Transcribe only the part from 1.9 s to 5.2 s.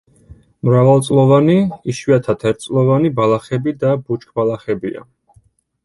იშვიათად ერთწლოვანი ბალახები და ბუჩქბალახებია.